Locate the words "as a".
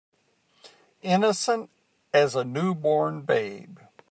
2.11-2.43